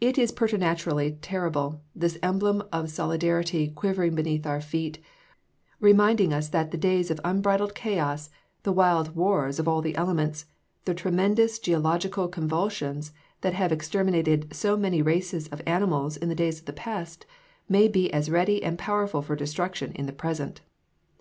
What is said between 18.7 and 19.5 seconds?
powerful for